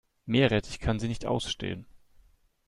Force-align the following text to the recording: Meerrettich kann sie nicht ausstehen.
Meerrettich 0.25 0.79
kann 0.79 0.99
sie 0.99 1.07
nicht 1.07 1.27
ausstehen. 1.27 1.85